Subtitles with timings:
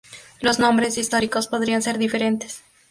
[0.39, 2.63] Los nombres históricos podrían ser diferentes.